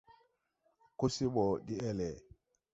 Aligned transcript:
Ko 0.97 1.05
se 1.15 1.25
ɓɔ 1.33 1.43
de 1.67 1.75
ɛlɛ. 1.89 2.07